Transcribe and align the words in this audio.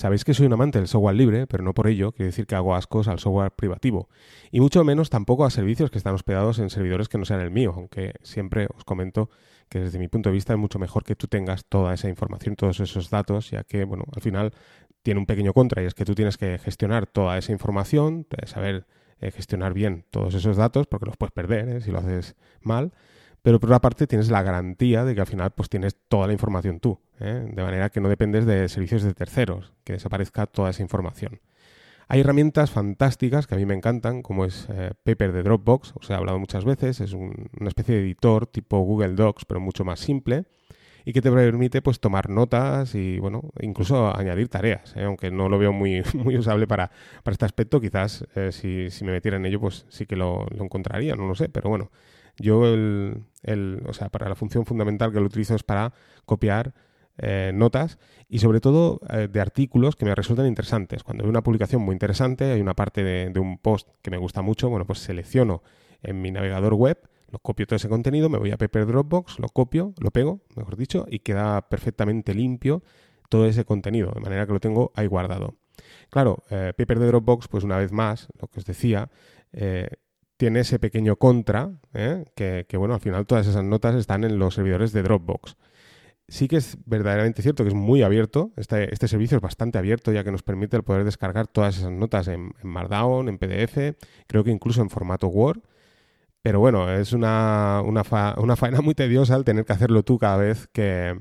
Sabéis 0.00 0.24
que 0.24 0.32
soy 0.32 0.46
un 0.46 0.54
amante 0.54 0.78
del 0.78 0.88
software 0.88 1.14
libre, 1.14 1.46
pero 1.46 1.62
no 1.62 1.74
por 1.74 1.86
ello 1.86 2.12
quiere 2.12 2.28
decir 2.28 2.46
que 2.46 2.54
hago 2.54 2.74
ascos 2.74 3.06
al 3.06 3.18
software 3.18 3.50
privativo. 3.50 4.08
Y 4.50 4.60
mucho 4.60 4.82
menos 4.82 5.10
tampoco 5.10 5.44
a 5.44 5.50
servicios 5.50 5.90
que 5.90 5.98
están 5.98 6.14
hospedados 6.14 6.58
en 6.58 6.70
servidores 6.70 7.10
que 7.10 7.18
no 7.18 7.26
sean 7.26 7.42
el 7.42 7.50
mío, 7.50 7.74
aunque 7.76 8.14
siempre 8.22 8.66
os 8.74 8.82
comento 8.86 9.28
que 9.68 9.78
desde 9.78 9.98
mi 9.98 10.08
punto 10.08 10.30
de 10.30 10.32
vista 10.32 10.54
es 10.54 10.58
mucho 10.58 10.78
mejor 10.78 11.04
que 11.04 11.16
tú 11.16 11.26
tengas 11.26 11.66
toda 11.66 11.92
esa 11.92 12.08
información, 12.08 12.56
todos 12.56 12.80
esos 12.80 13.10
datos, 13.10 13.50
ya 13.50 13.62
que, 13.62 13.84
bueno, 13.84 14.04
al 14.16 14.22
final 14.22 14.54
tiene 15.02 15.20
un 15.20 15.26
pequeño 15.26 15.52
contra 15.52 15.82
y 15.82 15.84
es 15.84 15.92
que 15.92 16.06
tú 16.06 16.14
tienes 16.14 16.38
que 16.38 16.56
gestionar 16.56 17.06
toda 17.06 17.36
esa 17.36 17.52
información, 17.52 18.26
saber 18.46 18.86
eh, 19.20 19.30
gestionar 19.30 19.74
bien 19.74 20.06
todos 20.08 20.32
esos 20.32 20.56
datos, 20.56 20.86
porque 20.86 21.04
los 21.04 21.18
puedes 21.18 21.32
perder 21.32 21.68
¿eh? 21.68 21.80
si 21.82 21.90
lo 21.90 21.98
haces 21.98 22.36
mal 22.62 22.94
pero 23.42 23.58
por 23.58 23.70
otra 23.70 23.80
parte 23.80 24.06
tienes 24.06 24.30
la 24.30 24.42
garantía 24.42 25.04
de 25.04 25.14
que 25.14 25.20
al 25.20 25.26
final 25.26 25.50
pues 25.52 25.68
tienes 25.68 25.96
toda 26.08 26.26
la 26.26 26.32
información 26.32 26.80
tú, 26.80 26.98
¿eh? 27.20 27.48
de 27.50 27.62
manera 27.62 27.88
que 27.90 28.00
no 28.00 28.08
dependes 28.08 28.44
de 28.46 28.68
servicios 28.68 29.02
de 29.02 29.14
terceros, 29.14 29.72
que 29.84 29.94
desaparezca 29.94 30.46
toda 30.46 30.70
esa 30.70 30.82
información. 30.82 31.40
Hay 32.08 32.20
herramientas 32.20 32.70
fantásticas 32.72 33.46
que 33.46 33.54
a 33.54 33.58
mí 33.58 33.64
me 33.64 33.74
encantan, 33.74 34.22
como 34.22 34.44
es 34.44 34.66
eh, 34.70 34.92
Paper 35.04 35.32
de 35.32 35.42
Dropbox, 35.44 35.94
os 35.94 36.10
he 36.10 36.14
hablado 36.14 36.38
muchas 36.38 36.64
veces, 36.64 37.00
es 37.00 37.12
una 37.12 37.68
especie 37.68 37.94
de 37.94 38.00
editor 38.02 38.46
tipo 38.46 38.80
Google 38.80 39.14
Docs, 39.14 39.44
pero 39.44 39.60
mucho 39.60 39.84
más 39.84 40.00
simple, 40.00 40.44
y 41.04 41.12
que 41.12 41.22
te 41.22 41.30
permite 41.30 41.80
pues 41.80 42.00
tomar 42.00 42.28
notas 42.28 42.94
y 42.94 43.18
bueno, 43.20 43.42
incluso 43.60 44.14
añadir 44.14 44.48
tareas, 44.48 44.94
¿eh? 44.96 45.04
aunque 45.04 45.30
no 45.30 45.48
lo 45.48 45.58
veo 45.58 45.72
muy, 45.72 46.02
muy 46.14 46.36
usable 46.36 46.66
para, 46.66 46.90
este 47.24 47.44
aspecto, 47.44 47.80
quizás 47.80 48.24
si, 48.50 48.88
me 49.02 49.12
metiera 49.12 49.38
en 49.38 49.46
ello 49.46 49.60
pues 49.60 49.86
sí 49.88 50.04
que 50.04 50.16
lo, 50.16 50.46
lo 50.54 50.64
encontraría, 50.64 51.14
no 51.14 51.26
lo 51.26 51.36
sé, 51.36 51.48
pero 51.48 51.70
bueno, 51.70 51.90
yo, 52.40 52.66
el, 52.66 53.24
el, 53.42 53.82
o 53.86 53.92
sea, 53.92 54.08
para 54.08 54.28
la 54.28 54.34
función 54.34 54.66
fundamental 54.66 55.12
que 55.12 55.20
lo 55.20 55.26
utilizo 55.26 55.54
es 55.54 55.62
para 55.62 55.92
copiar 56.24 56.74
eh, 57.22 57.52
notas 57.54 57.98
y 58.30 58.38
sobre 58.38 58.60
todo 58.60 58.98
eh, 59.10 59.28
de 59.30 59.40
artículos 59.42 59.94
que 59.94 60.06
me 60.06 60.14
resultan 60.14 60.46
interesantes. 60.46 61.02
Cuando 61.02 61.24
veo 61.24 61.30
una 61.30 61.42
publicación 61.42 61.82
muy 61.82 61.92
interesante, 61.92 62.50
hay 62.50 62.62
una 62.62 62.74
parte 62.74 63.04
de, 63.04 63.38
un 63.38 63.58
post 63.58 63.88
que 64.00 64.10
me 64.10 64.16
gusta 64.16 64.40
mucho, 64.40 64.70
bueno, 64.70 64.86
pues 64.86 65.00
selecciono 65.00 65.62
en 66.02 66.22
mi 66.22 66.30
navegador 66.30 66.72
web, 66.72 66.98
lo 67.30 67.38
copio 67.38 67.66
todo 67.66 67.76
ese 67.76 67.90
contenido, 67.90 68.30
me 68.30 68.38
voy 68.38 68.52
a 68.52 68.56
Paper 68.56 68.86
Dropbox, 68.86 69.38
lo 69.38 69.48
copio, 69.48 69.92
lo 70.00 70.10
pego, 70.12 70.40
mejor 70.56 70.78
dicho, 70.78 71.04
y 71.10 71.18
queda 71.18 71.68
perfectamente 71.68 72.32
limpio 72.32 72.82
todo 73.28 73.44
ese 73.44 73.66
contenido, 73.66 74.12
de 74.14 74.20
manera 74.20 74.46
que 74.46 74.54
lo 74.54 74.60
tengo 74.60 74.90
ahí 74.94 75.06
guardado. 75.06 75.56
Claro, 76.08 76.42
eh, 76.48 76.72
Paper 76.74 77.00
de 77.00 77.06
Dropbox, 77.06 77.48
pues 77.48 77.64
una 77.64 77.76
vez 77.76 77.92
más, 77.92 78.28
lo 78.40 78.48
que 78.48 78.60
os 78.60 78.64
decía, 78.64 79.10
tiene 80.40 80.60
ese 80.60 80.78
pequeño 80.78 81.16
contra, 81.16 81.70
¿eh? 81.92 82.24
que, 82.34 82.76
bueno, 82.78 82.94
al 82.94 83.00
final 83.00 83.26
todas 83.26 83.46
esas 83.46 83.62
notas 83.62 83.94
están 83.94 84.24
en 84.24 84.38
los 84.38 84.54
servidores 84.54 84.90
de 84.90 85.02
Dropbox. 85.02 85.58
Sí 86.28 86.48
que 86.48 86.56
es 86.56 86.78
verdaderamente 86.86 87.42
cierto 87.42 87.62
que 87.62 87.68
es 87.68 87.74
muy 87.74 88.02
abierto, 88.02 88.50
este, 88.56 88.90
este 88.90 89.06
servicio 89.06 89.36
es 89.36 89.42
bastante 89.42 89.76
abierto 89.76 90.12
ya 90.12 90.24
que 90.24 90.32
nos 90.32 90.42
permite 90.42 90.78
el 90.78 90.82
poder 90.82 91.04
descargar 91.04 91.46
todas 91.46 91.76
esas 91.76 91.92
notas 91.92 92.26
en, 92.28 92.54
Markdown, 92.62 93.28
en 93.28 93.36
PDF, 93.36 93.98
creo 94.26 94.42
que 94.42 94.50
incluso 94.50 94.80
en 94.80 94.88
formato 94.88 95.26
Word. 95.28 95.60
Pero 96.40 96.58
bueno, 96.58 96.90
es 96.90 97.12
una, 97.12 97.82
una, 97.84 98.02
faena 98.02 98.80
muy 98.80 98.94
tediosa 98.94 99.36
el 99.36 99.44
tener 99.44 99.66
que 99.66 99.74
hacerlo 99.74 100.04
tú 100.04 100.18
cada 100.18 100.38
vez 100.38 100.68
que, 100.72 101.20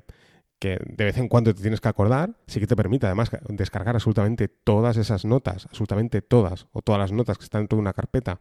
que 0.60 0.80
de 0.86 1.04
vez 1.04 1.18
en 1.18 1.28
cuando 1.28 1.54
te 1.54 1.62
tienes 1.62 1.82
que 1.82 1.90
acordar, 1.90 2.38
sí 2.48 2.62
que 2.62 2.68
te 2.68 2.78
permite 2.78 3.06
además 3.06 3.32
descargar 3.50 3.98
absolutamente 3.98 4.48
todas 4.48 4.96
esas 4.96 5.26
notas, 5.26 5.66
absolutamente 5.66 6.22
todas, 6.22 6.68
o 6.72 6.82
todas 6.82 7.00
las 7.00 7.12
notas 7.12 7.38
que 7.38 7.44
están 7.44 7.64
en 7.64 7.68
toda 7.68 7.82
una 7.82 7.92
carpeta 7.92 8.40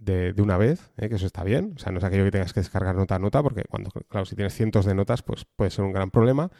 de, 0.00 0.34
una 0.38 0.56
vez, 0.56 0.90
¿eh? 0.96 1.08
que 1.08 1.16
eso 1.16 1.26
está 1.26 1.44
bien. 1.44 1.74
O 1.76 1.78
sea, 1.78 1.92
no 1.92 1.98
es 1.98 2.04
aquello 2.04 2.24
que 2.24 2.30
tengas 2.32 2.52
que 2.52 2.60
descargar 2.60 2.96
nota 2.96 3.14
a 3.14 3.18
nota, 3.18 3.42
porque 3.42 3.62
cuando, 3.68 3.90
claro, 4.08 4.26
si 4.26 4.34
tienes 4.34 4.54
cientos 4.54 4.86
de 4.86 4.94
notas, 4.94 5.22
pues 5.22 5.46
puede 5.56 5.70
ser 5.70 5.84
un 5.84 5.92
gran 5.92 6.10
problema. 6.10 6.50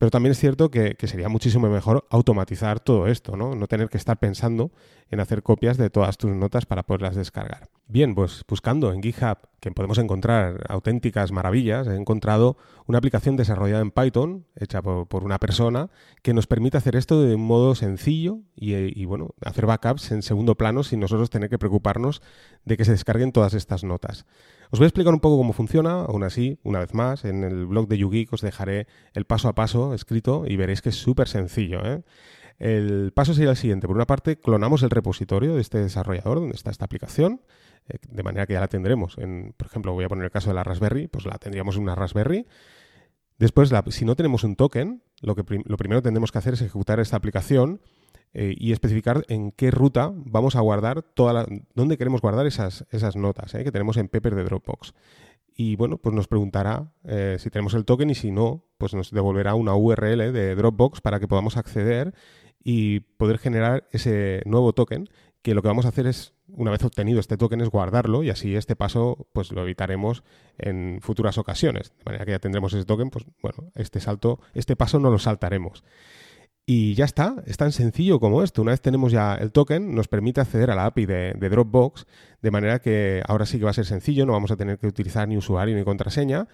Pero 0.00 0.10
también 0.10 0.32
es 0.32 0.38
cierto 0.38 0.70
que, 0.70 0.96
sería 1.02 1.28
muchísimo 1.28 1.68
mejor 1.68 2.06
automatizar 2.08 2.80
todo 2.80 3.06
esto, 3.06 3.36
¿no? 3.36 3.54
No 3.54 3.66
tener 3.66 3.90
que 3.90 3.98
estar 3.98 4.18
pensando 4.18 4.72
en 5.10 5.20
hacer 5.20 5.42
copias 5.42 5.76
de 5.76 5.90
todas 5.90 6.16
tus 6.16 6.30
notas 6.30 6.64
para 6.64 6.84
poderlas 6.84 7.16
descargar. 7.16 7.68
Bien, 7.86 8.14
pues 8.14 8.42
buscando 8.48 8.94
en 8.94 9.02
GitHub, 9.02 9.36
que 9.60 9.70
podemos 9.70 9.98
encontrar 9.98 10.64
auténticas 10.68 11.32
maravillas, 11.32 11.86
he 11.86 11.96
encontrado 11.96 12.56
una 12.86 12.98
aplicación 12.98 13.36
desarrollada 13.36 13.82
en 13.82 13.90
Python, 13.90 14.46
hecha 14.56 14.82
por, 14.82 15.24
una 15.24 15.38
persona, 15.38 15.90
que 16.22 16.34
nos 16.34 16.46
permite 16.46 16.78
hacer 16.78 16.96
esto 16.96 17.22
de 17.22 17.34
un 17.34 17.46
modo 17.46 17.74
sencillo 17.74 18.38
y, 18.56 18.74
y, 18.74 19.04
bueno, 19.04 19.34
hacer 19.44 19.66
backups 19.66 20.12
en 20.12 20.22
segundo 20.22 20.56
plano 20.56 20.82
sin 20.82 21.00
nosotros 21.00 21.30
tener 21.30 21.50
que 21.50 21.58
preocuparnos 21.58 22.22
de 22.64 22.76
que 22.76 22.84
se 22.84 22.92
descarguen 22.92 23.32
todas 23.32 23.54
estas 23.54 23.84
notas. 23.84 24.26
Os 24.70 24.78
voy 24.78 24.84
a 24.84 24.88
explicar 24.88 25.12
un 25.12 25.20
poco 25.20 25.36
cómo 25.36 25.52
funciona, 25.52 26.02
aún 26.02 26.22
así, 26.22 26.58
una 26.62 26.78
vez 26.78 26.94
más, 26.94 27.24
en 27.24 27.42
el 27.44 27.66
blog 27.66 27.88
de 27.88 27.98
YouGeek 27.98 28.32
os 28.32 28.40
dejaré 28.40 28.86
el 29.14 29.24
paso 29.24 29.48
a 29.48 29.54
paso 29.54 29.94
escrito 29.94 30.44
y 30.46 30.56
veréis 30.56 30.80
que 30.80 30.90
es 30.90 30.96
súper 30.96 31.28
sencillo. 31.28 31.84
¿eh? 31.84 32.02
El 32.60 33.12
paso 33.12 33.34
sería 33.34 33.50
el 33.50 33.56
siguiente. 33.56 33.88
Por 33.88 33.96
una 33.96 34.06
parte, 34.06 34.38
clonamos 34.38 34.82
el 34.82 34.90
repositorio 34.90 35.56
de 35.56 35.60
este 35.60 35.78
desarrollador 35.78 36.40
donde 36.40 36.54
está 36.54 36.70
esta 36.70 36.84
aplicación, 36.84 37.40
eh, 37.90 37.98
de 38.08 38.22
manera 38.22 38.46
que 38.46 38.54
ya 38.54 38.60
la 38.60 38.68
tendremos. 38.68 39.16
En, 39.18 39.54
por 39.56 39.66
ejemplo, 39.66 39.92
voy 39.92 40.04
a 40.04 40.08
poner 40.08 40.24
el 40.24 40.30
caso 40.30 40.50
de 40.50 40.54
la 40.54 40.64
Raspberry, 40.64 41.08
pues 41.08 41.26
la 41.26 41.38
tendríamos 41.38 41.76
en 41.76 41.82
una 41.82 41.94
Raspberry. 41.94 42.46
Después, 43.38 43.72
si 43.88 44.04
no 44.04 44.16
tenemos 44.16 44.44
un 44.44 44.56
token, 44.56 45.02
lo, 45.22 45.34
que 45.34 45.44
lo 45.64 45.76
primero 45.76 46.00
que 46.00 46.04
tendremos 46.04 46.30
que 46.30 46.38
hacer 46.38 46.54
es 46.54 46.60
ejecutar 46.60 47.00
esta 47.00 47.16
aplicación 47.16 47.80
eh, 48.34 48.54
y 48.56 48.72
especificar 48.72 49.24
en 49.28 49.50
qué 49.50 49.70
ruta 49.70 50.12
vamos 50.14 50.56
a 50.56 50.60
guardar 50.60 51.02
toda 51.02 51.32
la, 51.32 51.46
dónde 51.74 51.96
queremos 51.96 52.20
guardar 52.20 52.46
esas, 52.46 52.86
esas 52.90 53.16
notas 53.16 53.54
eh, 53.54 53.64
que 53.64 53.72
tenemos 53.72 53.96
en 53.96 54.08
Pepper 54.08 54.34
de 54.34 54.44
Dropbox. 54.44 54.94
Y 55.56 55.76
bueno, 55.76 55.98
pues 55.98 56.14
nos 56.14 56.26
preguntará 56.26 56.90
si 57.36 57.50
tenemos 57.50 57.74
el 57.74 57.84
token 57.84 58.08
y 58.08 58.14
si 58.14 58.30
no, 58.30 58.64
pues 58.78 58.94
nos 58.94 59.10
devolverá 59.10 59.54
una 59.54 59.74
URL 59.74 60.32
de 60.32 60.54
Dropbox 60.54 61.02
para 61.02 61.20
que 61.20 61.28
podamos 61.28 61.58
acceder 61.58 62.14
y 62.62 63.00
poder 63.00 63.36
generar 63.36 63.86
ese 63.90 64.42
nuevo 64.46 64.72
token 64.72 65.08
que 65.42 65.54
lo 65.54 65.62
que 65.62 65.68
vamos 65.68 65.86
a 65.86 65.88
hacer 65.88 66.06
es, 66.06 66.34
una 66.60 66.70
vez 66.70 66.84
obtenido 66.84 67.20
este 67.20 67.38
token, 67.38 67.62
es 67.62 67.70
guardarlo 67.70 68.22
y 68.22 68.28
así 68.28 68.54
este 68.54 68.76
paso 68.76 69.26
pues 69.32 69.50
lo 69.50 69.62
evitaremos 69.62 70.22
en 70.58 70.98
futuras 71.00 71.38
ocasiones. 71.38 71.94
De 71.96 72.04
manera 72.04 72.26
que 72.26 72.32
ya 72.32 72.38
tendremos 72.38 72.74
ese 72.74 72.84
token, 72.84 73.08
pues 73.08 73.24
bueno, 73.40 73.72
este 73.74 73.98
salto, 73.98 74.40
este 74.52 74.76
paso 74.76 74.98
no 74.98 75.10
lo 75.10 75.18
saltaremos. 75.18 75.82
Y 76.66 76.92
ya 76.94 77.06
está, 77.06 77.42
es 77.46 77.56
tan 77.56 77.72
sencillo 77.72 78.20
como 78.20 78.42
esto. 78.42 78.60
Una 78.60 78.72
vez 78.72 78.82
tenemos 78.82 79.10
ya 79.10 79.36
el 79.36 79.52
token, 79.52 79.94
nos 79.94 80.08
permite 80.08 80.42
acceder 80.42 80.70
a 80.70 80.74
la 80.74 80.84
API 80.84 81.06
de, 81.06 81.48
Dropbox, 81.50 82.06
de 82.42 82.50
manera 82.50 82.78
que 82.78 83.22
ahora 83.26 83.46
sí 83.46 83.58
que 83.58 83.64
va 83.64 83.70
a 83.70 83.74
ser 83.74 83.86
sencillo, 83.86 84.26
no 84.26 84.32
vamos 84.32 84.50
a 84.50 84.56
tener 84.56 84.78
que 84.78 84.86
utilizar 84.86 85.26
ni 85.26 85.38
usuario 85.38 85.74
ni 85.74 85.82
contraseña. 85.82 86.46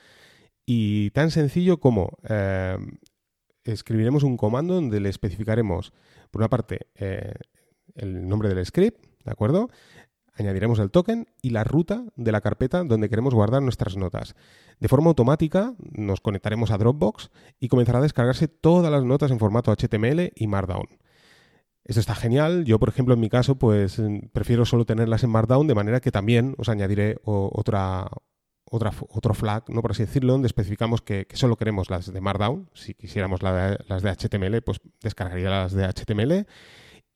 Y 0.65 1.11
tan 1.11 1.33
sencillo 1.33 1.81
como 1.81 2.17
eh, 2.29 2.79
escribiremos 3.65 4.23
un 4.23 4.37
comando 4.37 4.75
donde 4.75 5.01
le 5.01 5.09
especificaremos, 5.09 5.93
por 6.31 6.43
una 6.43 6.49
parte, 6.49 6.87
eh, 6.95 7.35
el 7.97 8.29
nombre 8.29 8.49
del 8.49 8.65
script, 8.65 9.05
¿de 9.27 9.33
acuerdo? 9.33 9.69
añadiremos 10.39 10.79
el 10.79 10.91
token 10.91 11.27
y 11.43 11.51
la 11.51 11.65
ruta 11.65 12.05
de 12.17 12.33
la 12.33 12.41
carpeta 12.41 12.85
donde 12.85 13.09
queremos 13.09 13.35
guardar 13.35 13.63
nuestras 13.63 13.97
notas. 13.97 14.35
De 14.81 14.89
forma 14.89 15.09
automática 15.09 15.75
nos 15.93 16.21
conectaremos 16.21 16.71
a 16.71 16.79
Dropbox 16.79 17.31
y 17.59 17.69
comenzará 17.69 17.99
a 17.99 18.03
descargarse 18.03 18.49
todas 18.49 18.91
las 18.93 19.05
notas 19.05 19.31
en 19.31 19.39
formato 19.39 19.73
HTML 19.73 20.33
y 20.35 20.47
Markdown. 20.47 20.87
Esto 21.85 22.01
está 22.01 22.15
genial. 22.15 22.65
Yo, 22.65 22.79
por 22.79 22.89
ejemplo, 22.89 23.15
en 23.15 23.21
mi 23.21 23.29
caso, 23.29 23.57
pues 23.59 24.03
prefiero 24.33 24.65
solo 24.65 24.85
tenerlas 24.85 25.23
en 25.23 25.31
Markdown, 25.31 25.69
de 25.69 25.75
manera 25.75 26.01
que 26.01 26.11
también 26.11 26.55
os 26.59 26.69
añadiré 26.69 27.19
otra, 27.23 28.09
otra, 28.65 28.93
otro 29.09 29.35
flag, 29.35 29.65
¿no? 29.69 29.83
por 29.83 29.93
así 29.93 30.03
decirlo, 30.03 30.33
donde 30.33 30.49
especificamos 30.49 31.01
que, 31.01 31.29
solo 31.35 31.57
queremos 31.57 31.89
las 31.89 32.13
de 32.13 32.21
Markdown. 32.21 32.69
Si 32.75 32.95
quisiéramos 32.95 33.41
las 33.43 34.03
de 34.03 34.11
HTML, 34.11 34.63
pues 34.63 34.81
descargaría 35.01 35.49
las 35.49 35.73
de 35.73 35.87
HTML 35.87 36.47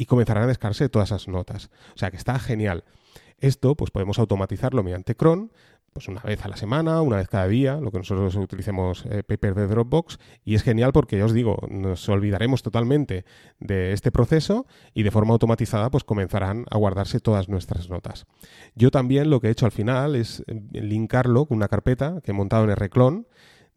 y 0.00 0.06
comenzarán 0.06 0.44
a 0.44 0.46
descargarse 0.46 0.88
todas 0.88 1.10
esas 1.10 1.28
notas. 1.28 1.68
O 1.94 1.98
sea 1.98 2.10
que 2.10 2.16
está 2.16 2.38
genial. 2.38 2.84
Esto 3.36 3.76
pues 3.76 3.90
podemos 3.90 4.18
automatizarlo 4.18 4.82
mediante 4.82 5.14
cron, 5.14 5.52
pues 5.92 6.08
una 6.08 6.22
vez 6.22 6.42
a 6.42 6.48
la 6.48 6.56
semana, 6.56 7.02
una 7.02 7.16
vez 7.16 7.28
cada 7.28 7.46
día, 7.46 7.76
lo 7.82 7.90
que 7.90 7.98
nosotros 7.98 8.34
utilicemos 8.36 9.04
eh, 9.10 9.22
Paper 9.22 9.54
de 9.54 9.66
Dropbox, 9.66 10.18
y 10.42 10.54
es 10.54 10.62
genial 10.62 10.92
porque 10.94 11.18
ya 11.18 11.26
os 11.26 11.34
digo, 11.34 11.58
nos 11.68 12.08
olvidaremos 12.08 12.62
totalmente 12.62 13.26
de 13.58 13.92
este 13.92 14.10
proceso 14.10 14.66
y 14.94 15.02
de 15.02 15.10
forma 15.10 15.34
automatizada 15.34 15.90
pues 15.90 16.04
comenzarán 16.04 16.64
a 16.70 16.78
guardarse 16.78 17.20
todas 17.20 17.50
nuestras 17.50 17.90
notas. 17.90 18.24
Yo 18.74 18.90
también 18.90 19.28
lo 19.28 19.40
que 19.40 19.48
he 19.48 19.50
hecho 19.50 19.66
al 19.66 19.72
final 19.72 20.16
es 20.16 20.42
eh, 20.46 20.62
linkarlo 20.72 21.44
con 21.44 21.58
una 21.58 21.68
carpeta 21.68 22.22
que 22.24 22.30
he 22.30 22.34
montado 22.34 22.64
en 22.64 22.74
Rclone, 22.74 23.26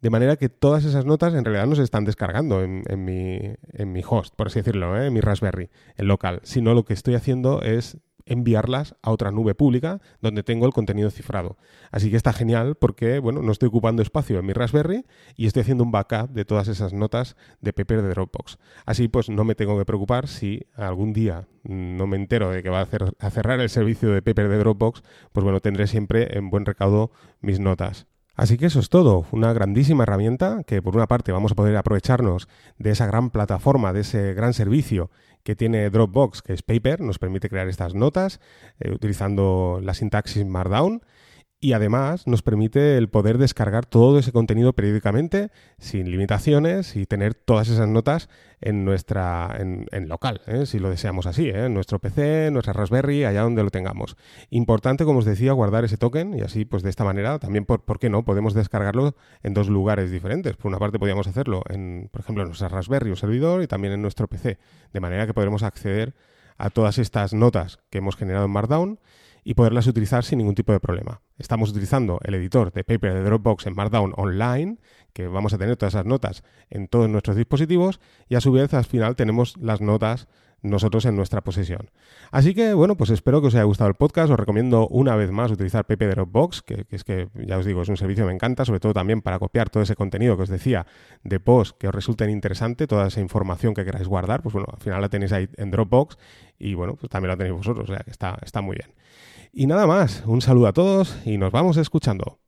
de 0.04 0.10
manera 0.10 0.36
que 0.36 0.50
todas 0.50 0.84
esas 0.84 1.06
notas 1.06 1.32
en 1.32 1.46
realidad 1.46 1.66
no 1.66 1.76
se 1.76 1.82
están 1.82 2.04
descargando 2.04 2.62
en, 2.62 3.04
mi, 3.06 4.02
host, 4.06 4.34
por 4.36 4.48
así 4.48 4.58
decirlo, 4.58 5.00
¿eh? 5.00 5.06
en 5.06 5.14
mi 5.14 5.22
Raspberry, 5.22 5.70
en 5.96 6.08
local, 6.08 6.40
sino 6.42 6.74
lo 6.74 6.84
que 6.84 6.92
estoy 6.92 7.14
haciendo 7.14 7.62
es 7.62 7.96
enviarlas 8.26 8.96
a 9.00 9.10
otra 9.10 9.30
nube 9.30 9.54
pública 9.54 10.02
donde 10.20 10.42
tengo 10.42 10.66
el 10.66 10.74
contenido 10.74 11.10
cifrado. 11.10 11.56
Así 11.90 12.10
que 12.10 12.18
está 12.18 12.34
genial 12.34 12.74
porque, 12.74 13.18
bueno, 13.18 13.40
no 13.40 13.50
estoy 13.50 13.68
ocupando 13.68 14.02
espacio 14.02 14.38
en 14.38 14.44
mi 14.44 14.52
Raspberry 14.52 15.06
y 15.36 15.46
estoy 15.46 15.62
haciendo 15.62 15.84
un 15.84 15.90
backup 15.90 16.28
de 16.32 16.44
todas 16.44 16.68
esas 16.68 16.92
notas 16.92 17.34
de 17.62 17.72
Paper 17.72 18.02
de 18.02 18.10
Dropbox. 18.10 18.58
Así 18.84 19.08
pues 19.08 19.30
no 19.30 19.44
me 19.44 19.54
tengo 19.54 19.78
que 19.78 19.86
preocupar 19.86 20.28
si 20.28 20.66
algún 20.76 21.14
día 21.14 21.48
no 21.62 22.06
me 22.06 22.18
entero 22.18 22.50
de 22.50 22.62
que 22.62 22.68
va 22.68 22.80
a, 22.80 22.88
a 23.20 23.30
cerrar 23.30 23.58
el 23.58 23.70
servicio 23.70 24.10
de 24.10 24.20
Paper 24.20 24.50
de 24.50 24.58
Dropbox, 24.58 25.02
pues 25.32 25.44
bueno, 25.44 25.60
tendré 25.60 25.86
siempre 25.86 26.36
en 26.36 26.50
buen 26.50 26.66
recaudo 26.66 27.10
mis 27.40 27.58
notas. 27.58 28.06
Así 28.36 28.58
que 28.58 28.66
eso 28.66 28.80
es 28.80 28.88
todo, 28.88 29.26
una 29.30 29.52
grandísima 29.52 30.02
herramienta 30.02 30.62
que 30.66 30.82
por 30.82 30.96
una 30.96 31.06
parte 31.06 31.30
vamos 31.30 31.52
a 31.52 31.54
poder 31.54 31.76
aprovecharnos 31.76 32.48
de 32.78 32.90
esa 32.90 33.06
gran 33.06 33.30
plataforma, 33.30 33.92
de 33.92 34.00
ese 34.00 34.34
gran 34.34 34.54
servicio 34.54 35.10
que 35.44 35.54
tiene 35.54 35.88
Dropbox, 35.88 36.42
que 36.42 36.52
es 36.52 36.62
Paper, 36.62 37.00
nos 37.00 37.18
permite 37.18 37.48
crear 37.48 37.68
estas 37.68 37.94
notas 37.94 38.40
eh, 38.80 38.90
utilizando 38.90 39.78
la 39.82 39.94
sintaxis 39.94 40.44
Markdown 40.44 41.02
y 41.64 41.72
además 41.72 42.26
nos 42.26 42.42
permite 42.42 42.98
el 42.98 43.08
poder 43.08 43.38
descargar 43.38 43.86
todo 43.86 44.18
ese 44.18 44.32
contenido 44.32 44.74
periódicamente 44.74 45.50
sin 45.78 46.10
limitaciones 46.10 46.94
y 46.94 47.06
tener 47.06 47.32
todas 47.32 47.70
esas 47.70 47.88
notas 47.88 48.28
en 48.60 48.84
nuestra 48.84 49.56
en, 49.58 50.08
local, 50.10 50.42
¿eh? 50.46 50.66
si 50.66 50.78
lo 50.78 50.90
deseamos 50.90 51.24
así, 51.24 51.48
¿eh? 51.48 51.64
en 51.64 51.72
nuestro 51.72 52.00
PC, 52.00 52.48
en 52.48 52.52
nuestra 52.52 52.74
Raspberry, 52.74 53.24
allá 53.24 53.40
donde 53.40 53.62
lo 53.62 53.70
tengamos. 53.70 54.18
Importante, 54.50 55.06
como 55.06 55.20
os 55.20 55.24
decía, 55.24 55.52
guardar 55.52 55.86
ese 55.86 55.96
token 55.96 56.34
y 56.34 56.42
así, 56.42 56.66
pues 56.66 56.82
de 56.82 56.90
esta 56.90 57.02
manera, 57.02 57.38
también, 57.38 57.64
por, 57.64 57.82
¿por 57.82 57.98
qué 57.98 58.10
no? 58.10 58.26
Podemos 58.26 58.52
descargarlo 58.52 59.16
en 59.42 59.54
dos 59.54 59.70
lugares 59.70 60.10
diferentes. 60.10 60.56
Por 60.56 60.68
una 60.68 60.78
parte, 60.78 60.98
podríamos 60.98 61.28
hacerlo 61.28 61.62
en, 61.70 62.10
por 62.12 62.20
ejemplo, 62.20 62.42
en 62.42 62.50
nuestra 62.50 62.68
Raspberry 62.68 63.10
o 63.10 63.16
servidor 63.16 63.62
y 63.62 63.66
también 63.68 63.94
en 63.94 64.02
nuestro 64.02 64.28
PC, 64.28 64.58
de 64.92 65.00
manera 65.00 65.26
que 65.26 65.32
podremos 65.32 65.62
acceder 65.62 66.14
a 66.58 66.68
todas 66.68 66.98
estas 66.98 67.32
notas 67.32 67.78
que 67.88 67.98
hemos 67.98 68.16
generado 68.16 68.44
en 68.44 68.50
Markdown 68.50 68.98
y 69.44 69.54
poderlas 69.54 69.86
utilizar 69.86 70.24
sin 70.24 70.38
ningún 70.38 70.54
tipo 70.54 70.72
de 70.72 70.80
problema. 70.80 71.20
Estamos 71.38 71.70
utilizando 71.70 72.18
el 72.24 72.34
editor 72.34 72.72
de 72.72 72.82
Paper 72.82 73.14
de 73.14 73.22
Dropbox 73.22 73.66
en 73.66 73.74
Markdown 73.74 74.14
Online, 74.16 74.78
que 75.12 75.28
vamos 75.28 75.52
a 75.52 75.58
tener 75.58 75.76
todas 75.76 75.94
esas 75.94 76.06
notas 76.06 76.42
en 76.70 76.88
todos 76.88 77.08
nuestros 77.08 77.36
dispositivos 77.36 78.00
y 78.28 78.34
a 78.34 78.40
su 78.40 78.50
vez 78.50 78.72
al 78.74 78.84
final 78.84 79.16
tenemos 79.16 79.56
las 79.58 79.80
notas 79.80 80.26
nosotros 80.64 81.04
en 81.04 81.14
nuestra 81.14 81.42
posesión. 81.42 81.90
Así 82.30 82.54
que 82.54 82.72
bueno, 82.72 82.96
pues 82.96 83.10
espero 83.10 83.40
que 83.40 83.48
os 83.48 83.54
haya 83.54 83.64
gustado 83.64 83.88
el 83.88 83.94
podcast. 83.94 84.30
Os 84.30 84.38
recomiendo 84.38 84.88
una 84.88 85.14
vez 85.14 85.30
más 85.30 85.50
utilizar 85.50 85.86
de 85.86 85.96
Dropbox, 85.96 86.62
que, 86.62 86.86
es 86.90 87.04
que 87.04 87.28
ya 87.34 87.58
os 87.58 87.66
digo, 87.66 87.82
es 87.82 87.88
un 87.88 87.98
servicio 87.98 88.24
que 88.24 88.28
me 88.28 88.34
encanta, 88.34 88.64
sobre 88.64 88.80
todo 88.80 88.94
también 88.94 89.20
para 89.20 89.38
copiar 89.38 89.68
todo 89.68 89.82
ese 89.82 89.94
contenido 89.94 90.36
que 90.36 90.44
os 90.44 90.48
decía 90.48 90.86
de 91.22 91.38
post 91.38 91.76
que 91.78 91.88
os 91.88 91.94
resulten 91.94 92.30
interesante, 92.30 92.86
toda 92.86 93.08
esa 93.08 93.20
información 93.20 93.74
que 93.74 93.84
queráis 93.84 94.08
guardar, 94.08 94.42
pues 94.42 94.54
bueno, 94.54 94.68
al 94.72 94.80
final 94.80 95.02
la 95.02 95.10
tenéis 95.10 95.32
ahí 95.32 95.48
en 95.56 95.70
Dropbox 95.70 96.16
y 96.58 96.74
bueno, 96.74 96.96
pues 96.96 97.10
también 97.10 97.28
la 97.28 97.36
tenéis 97.36 97.56
vosotros, 97.56 97.90
o 97.90 97.92
sea 97.92 98.02
que 98.02 98.10
está, 98.10 98.38
está 98.42 98.62
muy 98.62 98.76
bien. 98.76 98.94
Y 99.56 99.68
nada 99.68 99.86
más, 99.86 100.24
un 100.26 100.40
saludo 100.40 100.66
a 100.66 100.72
todos 100.72 101.16
y 101.24 101.38
nos 101.38 101.52
vamos 101.52 101.76
escuchando. 101.76 102.40